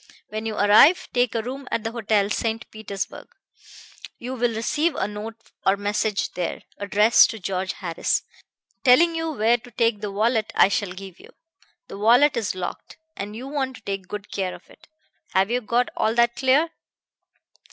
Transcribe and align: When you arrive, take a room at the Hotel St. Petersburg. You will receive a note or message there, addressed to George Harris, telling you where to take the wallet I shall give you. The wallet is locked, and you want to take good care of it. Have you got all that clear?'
When 0.29 0.47
you 0.47 0.55
arrive, 0.55 1.07
take 1.13 1.35
a 1.35 1.43
room 1.43 1.67
at 1.69 1.83
the 1.83 1.91
Hotel 1.91 2.27
St. 2.31 2.65
Petersburg. 2.71 3.27
You 4.17 4.33
will 4.33 4.55
receive 4.55 4.95
a 4.95 5.07
note 5.07 5.35
or 5.63 5.77
message 5.77 6.31
there, 6.31 6.63
addressed 6.79 7.29
to 7.29 7.39
George 7.39 7.73
Harris, 7.73 8.23
telling 8.83 9.13
you 9.13 9.31
where 9.31 9.57
to 9.57 9.69
take 9.69 10.01
the 10.01 10.11
wallet 10.11 10.51
I 10.55 10.69
shall 10.69 10.93
give 10.93 11.19
you. 11.19 11.29
The 11.87 11.99
wallet 11.99 12.35
is 12.35 12.55
locked, 12.55 12.97
and 13.15 13.35
you 13.35 13.47
want 13.47 13.75
to 13.75 13.81
take 13.83 14.07
good 14.07 14.31
care 14.31 14.55
of 14.55 14.71
it. 14.71 14.87
Have 15.35 15.51
you 15.51 15.61
got 15.61 15.89
all 15.95 16.15
that 16.15 16.35
clear?' 16.35 16.71